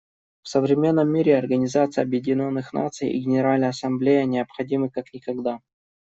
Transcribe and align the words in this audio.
В 0.41 0.47
современном 0.49 1.09
мире 1.09 1.37
Организация 1.37 2.01
Объединенных 2.01 2.73
Наций 2.73 3.11
и 3.11 3.19
Генеральная 3.19 3.69
Ассамблея 3.69 4.25
необходимы 4.25 4.89
как 4.89 5.13
никогда. 5.13 5.59